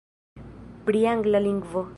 Pri 0.89 1.05
angla 1.13 1.45
lingvo. 1.49 1.89